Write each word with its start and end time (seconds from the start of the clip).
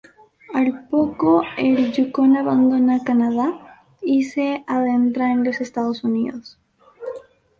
Al 0.55 0.87
poco, 0.87 1.43
el 1.59 1.91
Yukón 1.93 2.35
abandona 2.35 3.03
Canadá 3.03 3.85
y 4.01 4.23
se 4.23 4.63
adentra 4.65 5.31
en 5.31 5.43
los 5.43 5.61
Estados 5.61 6.03
Unidos. 6.03 6.57